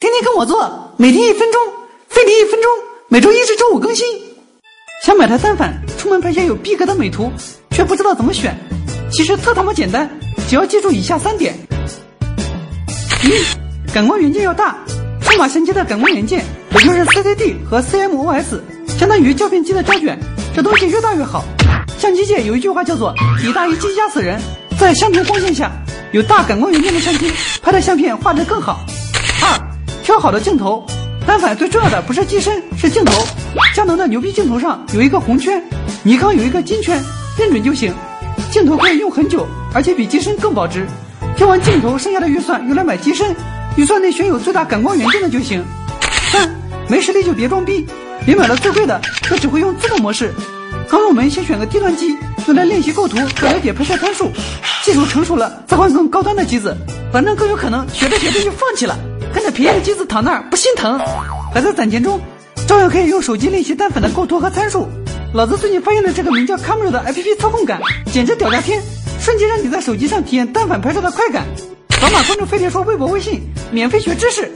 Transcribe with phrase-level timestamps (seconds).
[0.00, 1.60] 天天跟我做，每天一分钟，
[2.08, 2.70] 费力一分钟，
[3.08, 4.06] 每周一至周五更新。
[5.04, 7.32] 想买台单反，出门拍些有逼格的美图，
[7.70, 8.54] 却不知道怎么选。
[9.10, 10.10] 其实特他妈简单，
[10.48, 11.54] 只要记住以下三点：
[13.24, 14.76] 一、感光元件要大，
[15.22, 18.60] 数码相机的感光元件，也就是 CCD 和 CMOS，
[18.98, 20.18] 相当于胶片机的胶卷，
[20.54, 21.44] 这东西越大越好。
[21.98, 24.38] 相机界有一句话叫做“以大一机压死人”，
[24.78, 25.70] 在相同光线下，
[26.12, 27.32] 有大感光元件的相机
[27.62, 28.84] 拍的相片画质更好。
[30.04, 30.84] 挑好的镜头，
[31.26, 33.24] 单反最重要的不是机身，是镜头。
[33.74, 35.64] 佳能的牛逼镜头上有一个红圈，
[36.02, 37.02] 尼康有一个金圈，
[37.38, 37.92] 认准就行。
[38.50, 40.86] 镜头可以用很久，而且比机身更保值。
[41.38, 43.34] 挑完镜头，剩下的预算用来买机身，
[43.76, 45.64] 预算内选有最大感光元件的就行。
[46.30, 46.54] 三、
[46.86, 47.86] 没实力就别装逼，
[48.26, 50.34] 别买了最贵的，那只会用自动模式。
[50.90, 52.14] 刚入门先选个低端机，
[52.46, 54.30] 用来练习构图和了解拍摄参数，
[54.84, 56.76] 技术成熟了再换更高端的机子，
[57.10, 58.98] 反正更有可能学着学着就放弃了，
[59.54, 60.98] 便宜的机子躺那儿不心疼，
[61.54, 62.20] 还在攒钱中，
[62.66, 64.88] 照样可以用手机练习单反的构图和参数。
[65.32, 67.80] 老子最近发现了这个名叫 Camera 的 APP 操控感，
[68.12, 68.82] 简直屌炸天，
[69.20, 71.44] 瞬间让你在手机上体验单反拍摄的快感。
[71.90, 74.50] 扫码关注飞碟说微博微信，免费学知识。